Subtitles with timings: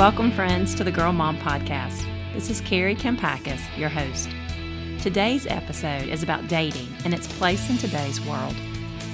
[0.00, 2.06] Welcome, friends, to the Girl Mom Podcast.
[2.32, 4.30] This is Kari Kampakis, your host.
[4.98, 8.56] Today's episode is about dating and its place in today's world.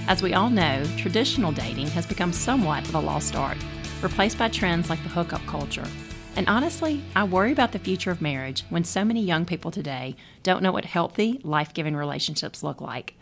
[0.07, 3.59] As we all know, traditional dating has become somewhat of a lost art,
[4.01, 5.88] replaced by trends like the hookup culture.
[6.37, 10.14] And honestly, I worry about the future of marriage when so many young people today
[10.45, 13.14] don't know what healthy, life giving relationships look like.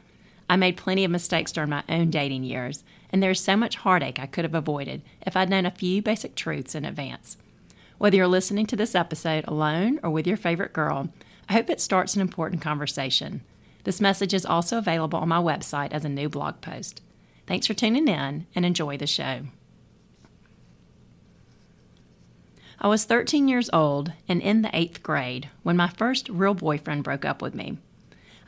[0.50, 4.20] I made plenty of mistakes during my own dating years, and there's so much heartache
[4.20, 7.38] I could have avoided if I'd known a few basic truths in advance.
[7.98, 11.10] Whether you're listening to this episode alone or with your favorite girl,
[11.48, 13.42] I hope it starts an important conversation.
[13.84, 17.02] This message is also available on my website as a new blog post.
[17.46, 19.42] Thanks for tuning in and enjoy the show.
[22.80, 27.04] I was 13 years old and in the eighth grade when my first real boyfriend
[27.04, 27.78] broke up with me.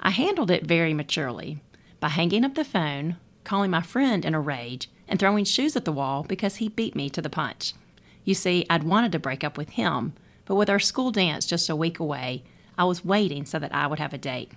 [0.01, 1.63] I handled it very maturely
[2.01, 5.85] by hanging up the phone, calling my friend in a rage, and throwing shoes at
[5.85, 7.75] the wall because he beat me to the punch.
[8.27, 10.13] You see, I'd wanted to break up with him,
[10.47, 12.43] but with our school dance just a week away,
[12.77, 14.51] I was waiting so that I would have a date.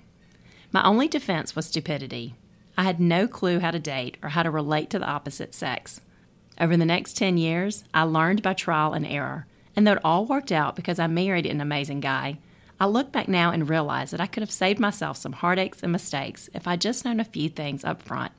[0.72, 2.34] My only defense was stupidity.
[2.76, 6.02] I had no clue how to date or how to relate to the opposite sex.
[6.60, 10.26] Over the next 10 years, I learned by trial and error, and though it all
[10.26, 12.40] worked out because I married an amazing guy,
[12.80, 15.92] I look back now and realize that I could have saved myself some heartaches and
[15.92, 18.32] mistakes if I'd just known a few things up front.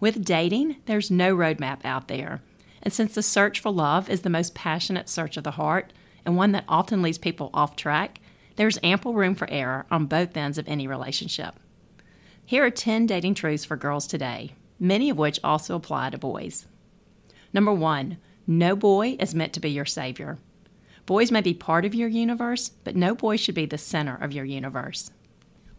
[0.00, 2.40] With dating, there's no roadmap out there,
[2.86, 5.92] and since the search for love is the most passionate search of the heart
[6.24, 8.20] and one that often leads people off track,
[8.54, 11.56] there's ample room for error on both ends of any relationship.
[12.44, 16.66] Here are 10 dating truths for girls today, many of which also apply to boys.
[17.52, 20.38] Number one, no boy is meant to be your savior.
[21.06, 24.30] Boys may be part of your universe, but no boy should be the center of
[24.30, 25.10] your universe.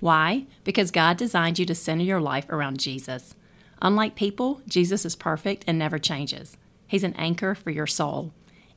[0.02, 0.45] Why?
[0.66, 3.33] Because God designed you to center your life around Jesus.
[3.81, 6.58] Unlike people, Jesus is perfect and never changes.
[6.88, 8.33] He's an anchor for your soul.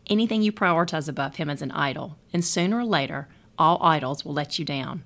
[0.08, 3.28] Anything you prioritize above him is an idol, and sooner or later,
[3.59, 5.04] all idols will let you down.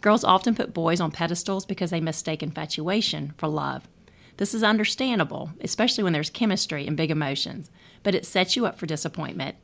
[0.00, 3.88] Girls often put boys on pedestals because they mistake infatuation for love.
[4.36, 7.70] This is understandable, especially when there's chemistry and big emotions,
[8.02, 9.56] but it sets you up for disappointment.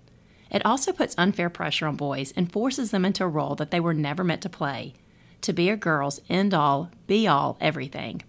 [0.50, 3.80] It also puts unfair pressure on boys and forces them into a role that they
[3.80, 4.94] were never meant to play
[5.42, 8.22] to be a girl's end all, be all, everything.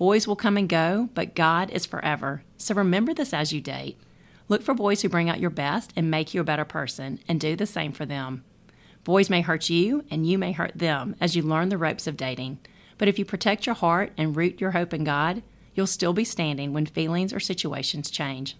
[0.00, 2.42] Boys will come and go, but God is forever.
[2.56, 3.98] So remember this as you date.
[4.48, 7.38] Look for boys who bring out your best and make you a better person, and
[7.38, 8.42] do the same for them.
[9.04, 12.16] Boys may hurt you, and you may hurt them as you learn the ropes of
[12.16, 12.60] dating.
[12.96, 15.42] But if you protect your heart and root your hope in God,
[15.74, 18.56] you'll still be standing when feelings or situations change.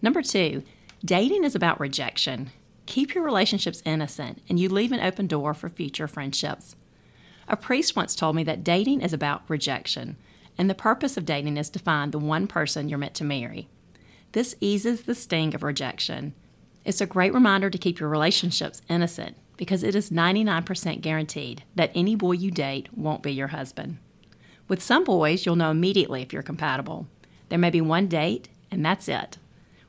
[0.00, 0.62] Number two,
[1.04, 2.50] dating is about rejection.
[2.86, 6.76] Keep your relationships innocent, and you leave an open door for future friendships.
[7.48, 10.16] A priest once told me that dating is about rejection,
[10.56, 13.68] and the purpose of dating is to find the one person you're meant to marry.
[14.32, 16.34] This eases the sting of rejection.
[16.84, 21.92] It's a great reminder to keep your relationships innocent because it is 99% guaranteed that
[21.94, 23.98] any boy you date won't be your husband.
[24.68, 27.06] With some boys, you'll know immediately if you're compatible.
[27.48, 29.38] There may be one date, and that's it.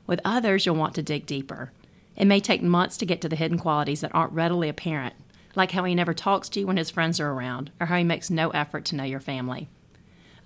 [0.06, 1.72] With others, you'll want to dig deeper.
[2.16, 5.14] It may take months to get to the hidden qualities that aren't readily apparent,
[5.56, 8.04] like how he never talks to you when his friends are around, or how he
[8.04, 9.68] makes no effort to know your family.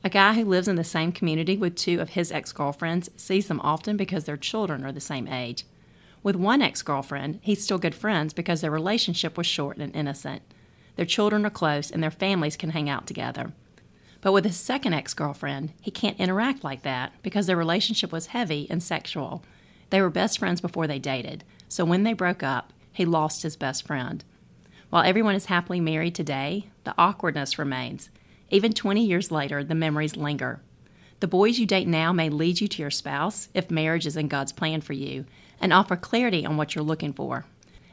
[0.04, 3.48] A guy who lives in the same community with two of his ex girlfriends sees
[3.48, 5.64] them often because their children are the same age.
[6.22, 10.42] With one ex girlfriend, he's still good friends because their relationship was short and innocent.
[10.96, 13.52] Their children are close and their families can hang out together.
[14.20, 18.26] But with his second ex girlfriend, he can't interact like that because their relationship was
[18.26, 19.44] heavy and sexual.
[19.90, 23.56] They were best friends before they dated, so when they broke up, he lost his
[23.56, 24.24] best friend.
[24.90, 28.08] While everyone is happily married today, the awkwardness remains.
[28.50, 30.60] Even 20 years later, the memories linger.
[31.20, 34.28] The boys you date now may lead you to your spouse if marriage is in
[34.28, 35.26] God's plan for you
[35.60, 37.44] and offer clarity on what you're looking for.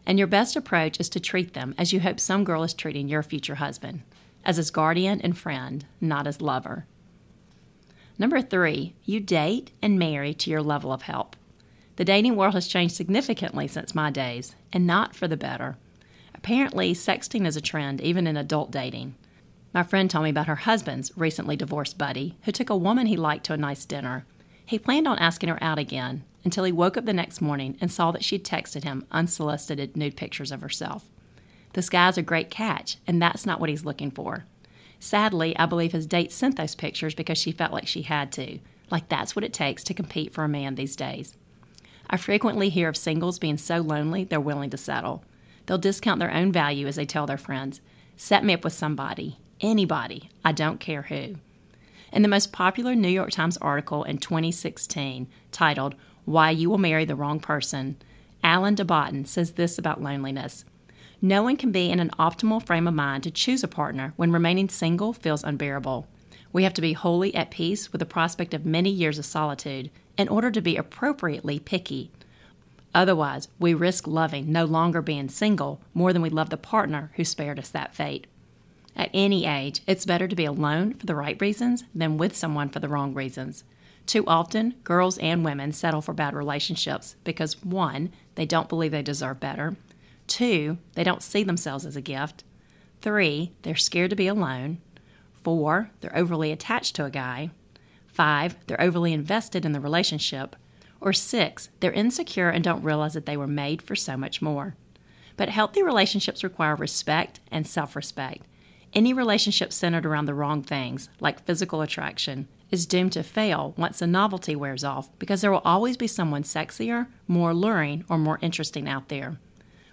[0.06, 3.10] And your best approach is to treat them as you hope some girl is treating
[3.10, 4.04] your future husband
[4.46, 6.86] as his guardian and friend, not as lover.
[8.18, 11.36] Number three, you date and marry to your level of help.
[11.98, 15.78] The dating world has changed significantly since my days, and not for the better.
[16.46, 19.16] Apparently, sexting is a trend even in adult dating.
[19.74, 23.18] My friend told me about her husband's recently divorced buddy who took a woman he
[23.18, 24.28] liked to a nice dinner.
[24.64, 27.92] He planned on asking her out again until he woke up the next morning and
[27.92, 31.10] saw that she'd texted him unsolicited nude pictures of herself.
[31.74, 34.46] This guy's a great catch, and that's not what he's looking for.
[35.00, 38.60] Sadly, I believe his date sent those pictures because she felt like she had to,
[38.92, 41.36] like that's what it takes to compete for a man these days.
[42.08, 45.24] I frequently hear of singles being so lonely they're willing to settle.
[45.66, 47.82] They'll discount their own value as they tell their friends,
[48.18, 51.36] Set me up with somebody, anybody, I don't care who.
[52.12, 57.04] In the most popular New York Times article in 2016, titled Why You Will Marry
[57.04, 57.98] the Wrong Person,
[58.44, 60.66] Alain de Botton says this about loneliness
[61.22, 64.32] No one can be in an optimal frame of mind to choose a partner when
[64.32, 66.08] remaining single feels unbearable.
[66.54, 69.90] We have to be wholly at peace with the prospect of many years of solitude
[70.18, 72.12] in order to be appropriately picky.
[72.96, 77.26] Otherwise, we risk loving no longer being single more than we love the partner who
[77.26, 78.26] spared us that fate.
[78.96, 82.70] At any age, it's better to be alone for the right reasons than with someone
[82.70, 83.66] for the wrong reasons.
[84.06, 89.02] Too often, girls and women settle for bad relationships because one, they don't believe they
[89.02, 89.76] deserve better,
[90.28, 92.46] two, they don't see themselves as a gift,
[93.02, 94.80] three, they're scared to be alone,
[95.44, 97.50] four, they're overly attached to a guy,
[98.08, 100.56] five, they're overly invested in the relationship,
[101.06, 104.76] or six, they're insecure and don't realize that they were made for so much more.
[105.38, 108.42] But healthy relationships require respect and self respect.
[108.92, 114.00] Any relationship centered around the wrong things, like physical attraction, is doomed to fail once
[114.00, 118.40] the novelty wears off because there will always be someone sexier, more alluring, or more
[118.42, 119.38] interesting out there.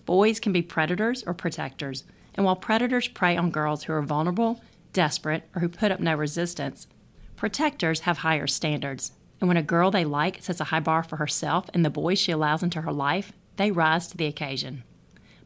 [0.06, 2.04] Boys can be predators or protectors,
[2.34, 4.62] and while predators prey on girls who are vulnerable,
[4.94, 6.86] desperate, or who put up no resistance,
[7.36, 9.12] protectors have higher standards.
[9.42, 12.20] And when a girl they like sets a high bar for herself and the boys
[12.20, 14.84] she allows into her life, they rise to the occasion.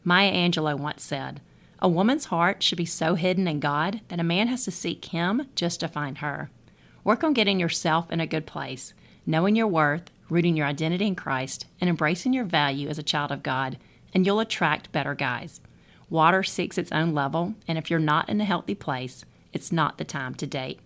[0.05, 1.41] Maya Angelou once said,
[1.79, 5.07] A woman's heart should be so hidden in God that a man has to seek
[5.07, 6.51] him just to find her.
[7.05, 8.93] Work on getting yourself in a good place,
[9.25, 13.33] knowing your worth, rooting your identity in Christ, and embracing your value as a child
[13.33, 13.79] of God,
[14.13, 15.63] and you'll attract better guys.
[16.11, 19.97] Water seeks its own level, and if you're not in a healthy place, it's not
[19.97, 20.81] the time to date.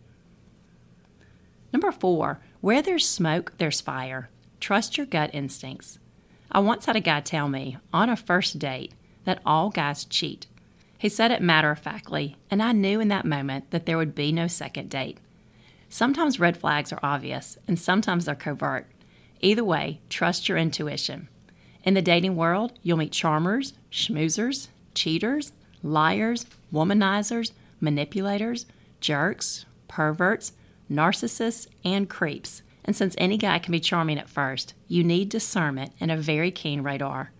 [1.72, 4.28] Number four, where there's smoke, there's fire.
[4.60, 5.98] Trust your gut instincts.
[6.52, 8.92] I once had a guy tell me, on a first date,
[9.24, 10.46] that all guys cheat.
[10.98, 14.14] He said it matter of factly, and I knew in that moment that there would
[14.14, 15.18] be no second date.
[15.88, 18.86] Sometimes red flags are obvious, and sometimes they're covert.
[19.40, 21.28] Either way, trust your intuition.
[21.82, 25.52] In the dating world, you'll meet charmers, schmoozers, cheaters,
[25.82, 28.66] liars, womanizers, manipulators,
[29.00, 30.52] jerks, perverts,
[30.90, 32.62] narcissists, and creeps.
[32.84, 36.50] And since any guy can be charming at first, you need discernment and a very
[36.50, 37.30] keen radar.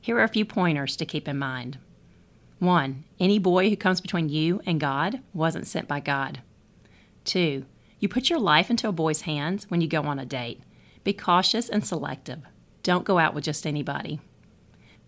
[0.00, 1.78] Here are a few pointers to keep in mind.
[2.58, 3.04] 1.
[3.18, 6.40] Any boy who comes between you and God wasn't sent by God.
[7.24, 7.64] 2.
[7.98, 10.60] You put your life into a boy's hands when you go on a date.
[11.04, 12.40] Be cautious and selective.
[12.82, 14.20] Don't go out with just anybody.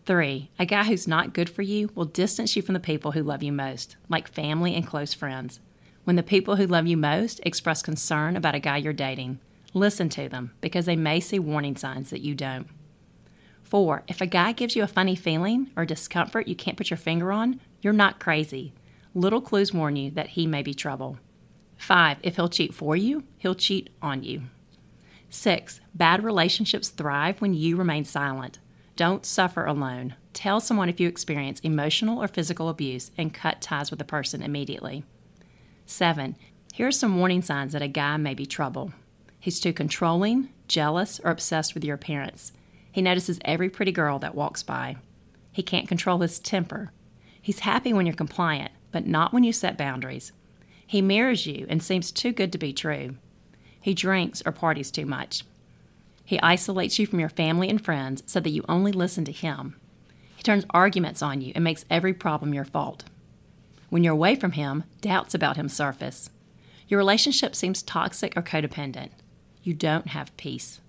[0.06, 3.22] Three, a guy who's not good for you will distance you from the people who
[3.22, 5.60] love you most, like family and close friends.
[6.04, 9.40] When the people who love you most express concern about a guy you're dating,
[9.72, 12.68] listen to them because they may see warning signs that you don't.
[13.62, 16.98] Four, if a guy gives you a funny feeling or discomfort you can't put your
[16.98, 18.74] finger on, you're not crazy.
[19.14, 21.18] Little clues warn you that he may be trouble.
[21.78, 24.42] Five, if he'll cheat for you, he'll cheat on you.
[25.30, 28.58] Six, bad relationships thrive when you remain silent.
[28.94, 30.14] Don't suffer alone.
[30.34, 34.42] Tell someone if you experience emotional or physical abuse and cut ties with the person
[34.42, 35.04] immediately.
[35.86, 36.36] Seven,
[36.72, 38.92] here are some warning signs that a guy may be trouble.
[39.38, 42.52] He's too controlling, jealous, or obsessed with your appearance.
[42.90, 44.96] He notices every pretty girl that walks by.
[45.52, 46.92] He can't control his temper.
[47.40, 50.32] He's happy when you're compliant, but not when you set boundaries.
[50.86, 53.16] He mirrors you and seems too good to be true.
[53.80, 55.44] He drinks or parties too much.
[56.24, 59.76] He isolates you from your family and friends so that you only listen to him.
[60.34, 63.04] He turns arguments on you and makes every problem your fault.
[63.90, 66.30] When you're away from him, doubts about him surface.
[66.88, 69.10] Your relationship seems toxic or codependent.
[69.62, 70.80] You don't have peace.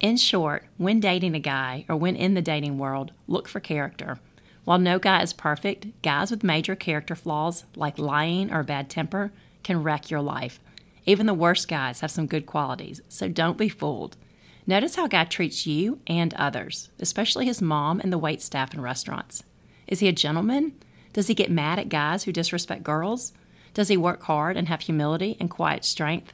[0.00, 4.18] In short, when dating a guy or when in the dating world, look for character
[4.64, 9.32] while no guy is perfect, guys with major character flaws, like lying or bad temper,
[9.64, 10.60] can wreck your life.
[11.04, 14.16] Even the worst guys have some good qualities, so don't be fooled.
[14.64, 18.80] Notice how guy treats you and others, especially his mom and the wait staff in
[18.80, 19.42] restaurants.
[19.88, 20.74] Is he a gentleman?
[21.12, 23.32] Does he get mad at guys who disrespect girls?
[23.74, 26.32] Does he work hard and have humility and quiet strength?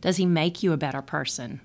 [0.00, 1.60] Does he make you a better person?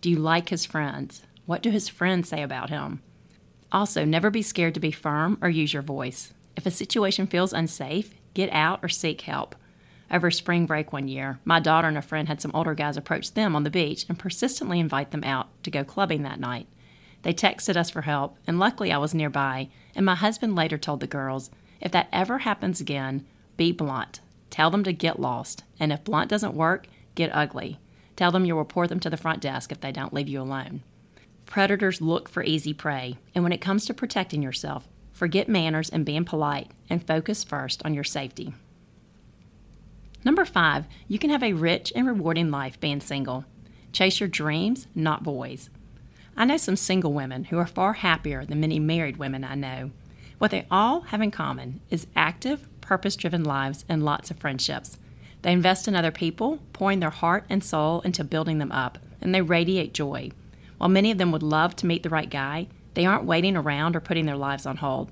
[0.00, 1.22] Do you like his friends?
[1.46, 3.02] What do his friends say about him?
[3.70, 6.32] Also, never be scared to be firm or use your voice.
[6.56, 9.56] If a situation feels unsafe, get out or seek help.
[10.10, 13.34] Over spring break one year, my daughter and a friend had some older guys approach
[13.34, 16.68] them on the beach and persistently invite them out to go clubbing that night.
[17.22, 21.00] They texted us for help, and luckily I was nearby, and my husband later told
[21.00, 21.50] the girls,
[21.80, 23.26] if that ever happens again,
[23.56, 24.20] be blunt.
[24.50, 27.78] Tell them to get lost, and if blunt doesn't work, get ugly.
[28.16, 30.82] Tell them you'll report them to the front desk if they don't leave you alone.
[31.46, 36.04] Predators look for easy prey, and when it comes to protecting yourself, forget manners and
[36.04, 38.54] being polite and focus first on your safety.
[40.24, 43.44] Number five, you can have a rich and rewarding life being single.
[43.92, 45.68] Chase your dreams, not boys.
[46.36, 49.90] I know some single women who are far happier than many married women I know.
[50.44, 54.98] What they all have in common is active, purpose driven lives and lots of friendships.
[55.40, 59.34] They invest in other people, pouring their heart and soul into building them up, and
[59.34, 60.32] they radiate joy.
[60.76, 63.96] While many of them would love to meet the right guy, they aren't waiting around
[63.96, 65.10] or putting their lives on hold.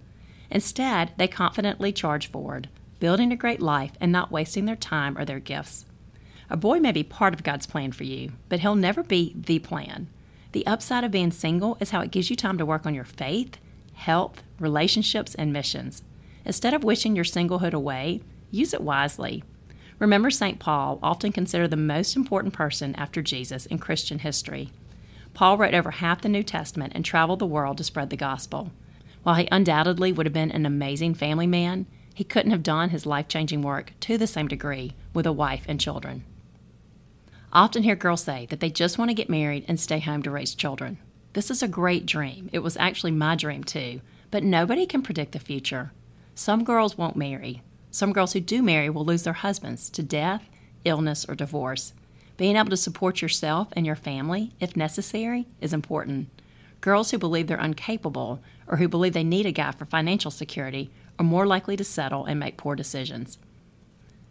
[0.51, 2.69] Instead, they confidently charge forward,
[3.01, 5.87] building a great life and not wasting their time or their gifts.
[6.51, 9.61] A boy may be part of God's plan for you, but he'll never be the
[9.61, 10.09] plan.
[10.53, 13.05] The upside of being single is how it gives you time to work on your
[13.05, 13.57] faith,
[13.95, 16.03] health, relationships, and missions.
[16.45, 19.45] Instead of wishing your singlehood away, use it wisely.
[19.99, 20.59] Remember, St.
[20.59, 24.71] Paul, often considered the most important person after Jesus in Christian history.
[25.35, 28.73] Paul wrote over half the New Testament and traveled the world to spread the gospel.
[29.23, 33.07] While he undoubtedly would have been an amazing family man, he couldn't have done his
[33.07, 36.25] life changing work to the same degree with a wife and children.
[37.53, 40.23] I often hear girls say that they just want to get married and stay home
[40.25, 40.99] to raise children.
[41.35, 42.51] This is a great dream.
[42.53, 44.01] It was actually my dream too,
[44.33, 45.93] but nobody can predict the future.
[46.35, 47.63] Some girls won't marry,
[47.93, 50.49] some girls who do marry will lose their husbands to death,
[50.83, 51.93] illness, or divorce.
[52.39, 56.31] Being able to support yourself and your family, if necessary, is important.
[56.81, 60.91] Girls who believe they're incapable or who believe they need a guy for financial security
[61.19, 63.37] are more likely to settle and make poor decisions.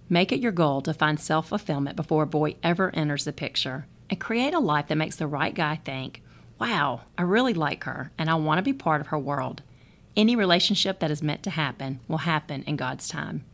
[0.10, 3.86] Make it your goal to find self fulfillment before a boy ever enters the picture
[4.10, 6.24] and create a life that makes the right guy think,
[6.60, 9.62] wow, I really like her and I want to be part of her world.
[10.15, 13.45] Any relationship that is meant to happen will happen in God's time.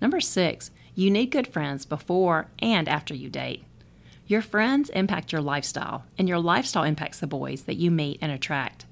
[0.00, 3.64] Number six, you need good friends before and after you date.
[4.26, 8.30] Your friends impact your lifestyle, and your lifestyle impacts the boys that you meet and
[8.30, 8.86] attract.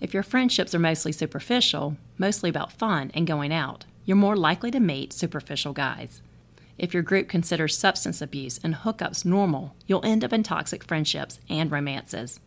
[0.00, 4.70] If your friendships are mostly superficial, mostly about fun and going out, you're more likely
[4.72, 6.22] to meet superficial guys.
[6.78, 11.38] If your group considers substance abuse and hookups normal, you'll end up in toxic friendships
[11.48, 12.40] and romances.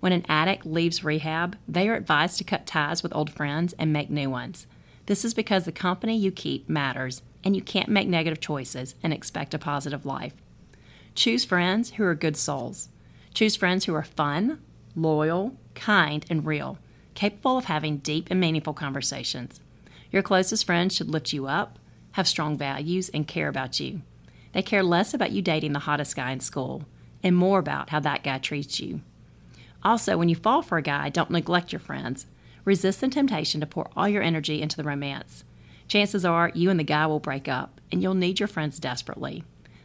[0.00, 3.92] When an addict leaves rehab, they are advised to cut ties with old friends and
[3.92, 4.66] make new ones.
[5.06, 9.12] This is because the company you keep matters and you can't make negative choices and
[9.12, 10.34] expect a positive life.
[11.14, 12.90] Choose friends who are good souls.
[13.34, 14.60] Choose friends who are fun,
[14.94, 16.78] loyal, kind, and real,
[17.14, 19.60] capable of having deep and meaningful conversations.
[20.12, 21.78] Your closest friends should lift you up,
[22.12, 24.02] have strong values, and care about you.
[24.52, 26.84] They care less about you dating the hottest guy in school
[27.22, 29.00] and more about how that guy treats you.
[29.84, 32.26] Also, when you fall for a guy, don't neglect your friends.
[32.64, 35.44] Resist the temptation to pour all your energy into the romance
[35.88, 39.42] chances are you and the guy will break up, and you'll need your friends desperately.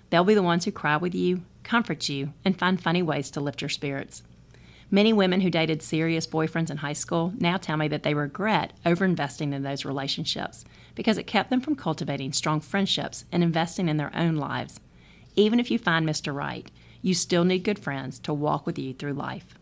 [0.09, 3.41] They'll be the ones who cry with you, comfort you, and find funny ways to
[3.41, 4.21] lift your spirits.
[4.91, 8.73] Many women who dated serious boyfriends in high school now tell me that they regret
[8.85, 13.97] overinvesting in those relationships because it kept them from cultivating strong friendships and investing in
[13.97, 14.79] their own lives.
[15.35, 16.35] Even if you find Mr.
[16.35, 16.69] Right,
[17.01, 19.55] you still need good friends to walk with you through life.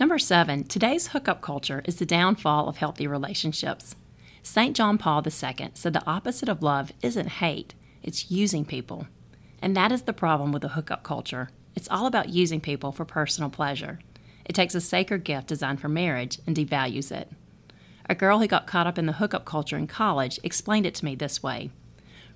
[0.00, 3.96] Number seven, today's hookup culture is the downfall of healthy relationships.
[4.44, 4.76] St.
[4.76, 9.08] John Paul II said the opposite of love isn't hate, it's using people.
[9.60, 11.50] And that is the problem with the hookup culture.
[11.74, 13.98] It's all about using people for personal pleasure.
[14.44, 17.32] It takes a sacred gift designed for marriage and devalues it.
[18.08, 21.04] A girl who got caught up in the hookup culture in college explained it to
[21.04, 21.70] me this way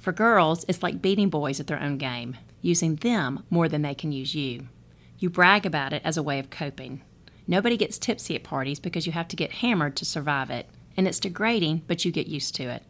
[0.01, 3.95] For girls, it's like beating boys at their own game, using them more than they
[3.95, 4.67] can use you.
[5.21, 7.03] You brag about it as a way of coping.
[7.47, 11.09] Nobody gets tipsy at parties because you have to get hammered to survive it and
[11.09, 12.83] it's degrading, but you get used to it.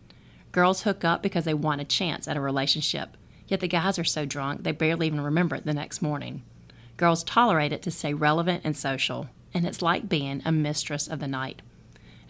[0.50, 3.16] Girls hook up because they want a chance at a relationship,
[3.48, 6.42] yet the guys are so drunk they barely even remember it the next morning.
[6.96, 11.20] Girls tolerate it to stay relevant and social, and it's like being a mistress of
[11.20, 11.62] the night.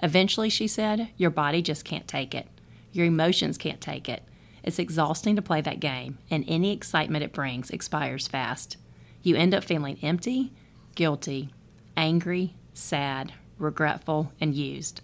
[0.03, 2.49] Eventually, she said, your body just can't take it.
[2.93, 4.23] Your emotions can't take it.
[4.63, 8.77] It's exhausting to play that game, and any excitement it brings expires fast.
[9.23, 10.53] You end up feeling empty,
[10.95, 11.53] guilty,
[11.97, 15.01] angry, sad, regretful, and used.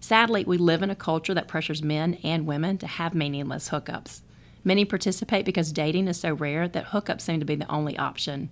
[0.00, 4.20] Sadly, we live in a culture that pressures men and women to have meaningless hookups.
[4.62, 8.50] Many participate because dating is so rare that hookups seem to be the only option.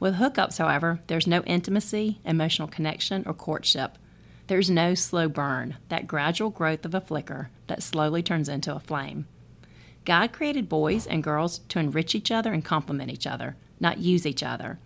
[0.00, 3.98] With hookups, however, there's no intimacy, emotional connection, or courtship.
[4.46, 8.80] There's no slow burn, that gradual growth of a flicker that slowly turns into a
[8.80, 9.26] flame.
[10.04, 14.24] God created boys and girls to enrich each other and complement each other, not use
[14.24, 14.78] each other.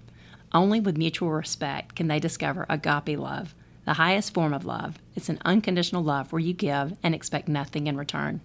[0.54, 3.54] Only with mutual respect can they discover agape love,
[3.84, 4.98] the highest form of love.
[5.14, 8.40] It's an unconditional love where you give and expect nothing in return.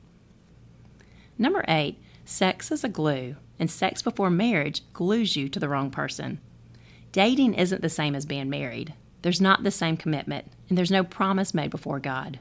[1.38, 5.92] Number eight, sex is a glue, and sex before marriage glues you to the wrong
[5.92, 6.40] person.
[7.12, 8.94] Dating isn't the same as being married.
[9.22, 12.40] There's not the same commitment, and there's no promise made before God.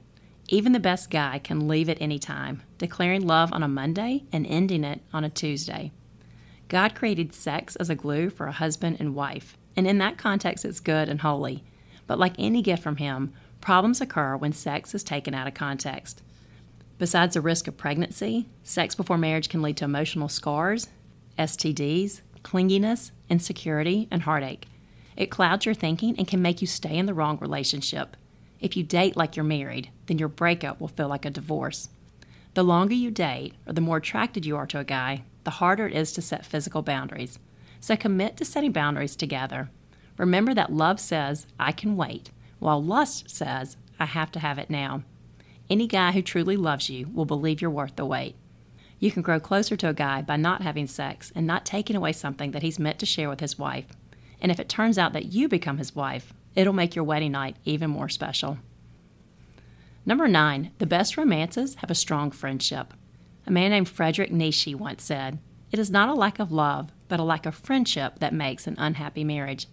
[0.49, 4.47] Even the best guy can leave at any time, declaring love on a Monday and
[4.47, 5.91] ending it on a Tuesday.
[6.69, 10.65] God created sex as a glue for a husband and wife, and in that context,
[10.65, 11.63] it's good and holy.
[12.07, 16.23] But like any gift from Him, problems occur when sex is taken out of context.
[16.99, 20.89] Besides the risk of pregnancy, sex before marriage can lead to emotional scars,
[21.39, 24.67] STDs, clinginess, insecurity, and heartache.
[25.17, 28.17] It clouds your thinking and can make you stay in the wrong relationship.
[28.61, 31.91] If you date like you're married, then your breakup will feel like a divorce.
[32.55, 35.87] The longer you date, or the more attracted you are to a guy, the harder
[35.87, 37.39] it is to set physical boundaries.
[37.81, 39.71] So commit to setting boundaries together.
[40.19, 44.69] Remember that love says, I can wait, while lust says, I have to have it
[44.69, 45.05] now.
[45.71, 48.35] Any guy who truly loves you will believe you're worth the wait.
[48.99, 52.13] You can grow closer to a guy by not having sex and not taking away
[52.13, 53.87] something that he's meant to share with his wife.
[54.41, 57.55] And if it turns out that you become his wife, it'll make your wedding night
[57.65, 58.59] even more special.
[60.05, 62.93] Number nine, the best romances have a strong friendship.
[63.47, 65.39] A man named Frederick Nietzsche once said,
[65.71, 68.75] It is not a lack of love, but a lack of friendship that makes an
[68.77, 69.67] unhappy marriage.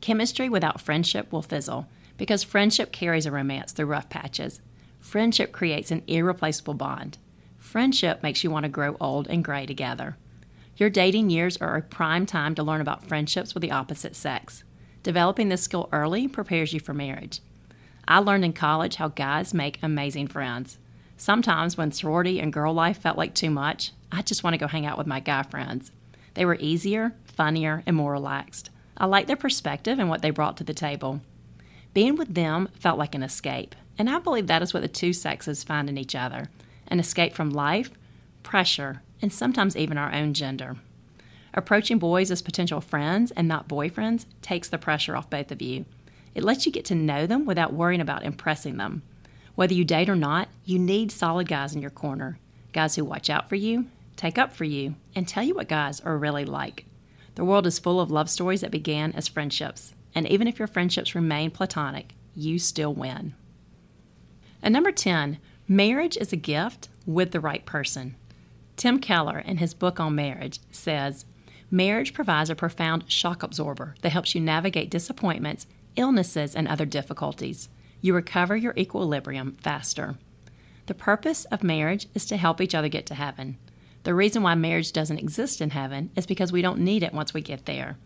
[0.00, 1.86] Chemistry without friendship will fizzle,
[2.16, 4.60] because friendship carries a romance through rough patches.
[4.98, 7.18] Friendship creates an irreplaceable bond.
[7.58, 10.16] Friendship makes you want to grow old and gray together.
[10.76, 14.64] Your dating years are a prime time to learn about friendships with the opposite sex.
[15.02, 17.40] Developing this skill early prepares you for marriage.
[18.08, 20.78] I learned in college how guys make amazing friends.
[21.16, 24.66] Sometimes, when sorority and girl life felt like too much, I just want to go
[24.66, 25.92] hang out with my guy friends.
[26.34, 28.70] They were easier, funnier, and more relaxed.
[28.96, 31.20] I liked their perspective and what they brought to the table.
[31.94, 35.12] Being with them felt like an escape, and I believe that is what the two
[35.12, 36.48] sexes find in each other
[36.88, 37.90] an escape from life,
[38.42, 40.76] pressure, and sometimes even our own gender.
[41.54, 45.86] Approaching boys as potential friends and not boyfriends takes the pressure off both of you.
[46.34, 49.02] It lets you get to know them without worrying about impressing them.
[49.54, 52.38] Whether you date or not, you need solid guys in your corner
[52.72, 56.00] guys who watch out for you, take up for you, and tell you what guys
[56.00, 56.86] are really like.
[57.34, 60.68] The world is full of love stories that began as friendships, and even if your
[60.68, 63.34] friendships remain platonic, you still win.
[64.62, 65.38] And number 10,
[65.68, 68.16] marriage is a gift with the right person.
[68.76, 71.24] Tim Keller, in his book on marriage, says
[71.70, 77.70] Marriage provides a profound shock absorber that helps you navigate disappointments, illnesses, and other difficulties.
[78.02, 80.16] You recover your equilibrium faster.
[80.86, 83.58] The purpose of marriage is to help each other get to heaven.
[84.02, 87.32] The reason why marriage doesn't exist in heaven is because we don't need it once
[87.32, 87.96] we get there.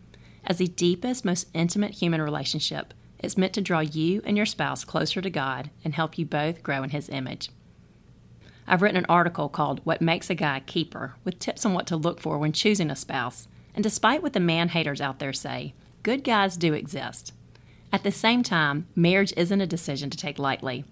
[0.45, 4.85] As the deepest, most intimate human relationship, it's meant to draw you and your spouse
[4.85, 7.49] closer to God and help you both grow in His image.
[8.67, 11.87] I've written an article called What Makes a Guy a Keeper with tips on what
[11.87, 13.49] to look for when choosing a spouse.
[13.75, 17.33] And despite what the man haters out there say, good guys do exist.
[17.97, 20.85] At the same time, marriage isn't a decision to take lightly.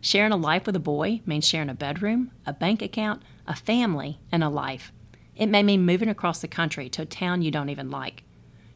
[0.00, 4.20] Sharing a life with a boy means sharing a bedroom, a bank account, a family,
[4.30, 4.92] and a life.
[5.34, 8.22] It may mean moving across the country to a town you don't even like.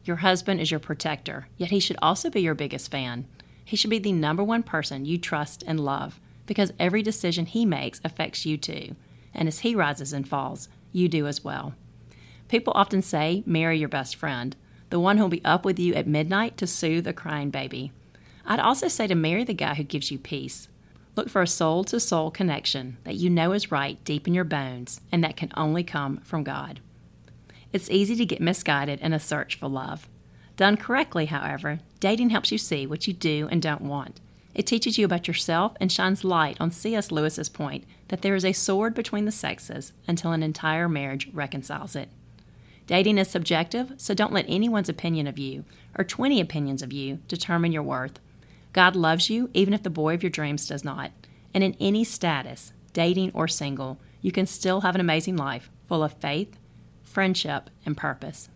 [0.03, 3.25] Your husband is your protector, yet he should also be your biggest fan.
[3.63, 7.65] He should be the number one person you trust and love because every decision he
[7.65, 8.97] makes affects you too.
[9.33, 11.73] And as he rises and falls, you do as well.
[12.49, 14.57] People often say, marry your best friend,
[14.89, 17.91] the one who'll be up with you at midnight to soothe a crying baby.
[18.45, 20.69] I'd also say to marry the guy who gives you peace.
[21.15, 24.43] Look for a soul to soul connection that you know is right deep in your
[24.43, 26.79] bones and that can only come from God.
[27.73, 30.07] It's easy to get misguided in a search for love.
[30.55, 34.21] Done correctly, however, dating helps you see what you do and don't want.
[34.55, 37.11] It teaches you about yourself and shines light on C.S.
[37.11, 41.95] Lewis's point that there is a sword between the sexes until an entire marriage reconciles
[41.95, 42.09] it.
[42.87, 45.65] Dating is subjective, so don't let anyone's opinion of you,
[45.97, 48.17] or 20 opinions of you, determine your worth.
[48.71, 51.11] God loves you even if the boy of your dreams does not.
[51.53, 56.01] And in any status, dating or single, you can still have an amazing life full
[56.01, 56.57] of faith,
[57.03, 58.49] friendship, and purpose.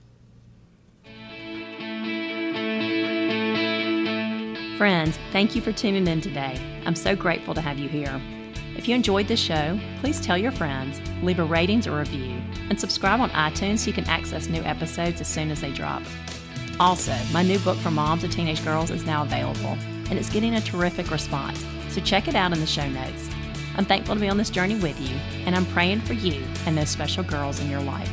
[4.78, 6.58] Friends, thank you for tuning in today.
[6.86, 8.22] I'm so grateful to have you here.
[8.78, 12.80] If you enjoyed this show, please tell your friends, leave a ratings or review, and
[12.80, 16.02] subscribe on iTunes so you can access new episodes as soon as they drop.
[16.80, 19.78] Also, my new book for moms and teenage girls is now available,
[20.10, 23.30] and it's getting a terrific response, so check it out in the show notes.
[23.76, 26.78] I'm thankful to be on this journey with you, and I'm praying for you and
[26.78, 28.12] those special girls in your life.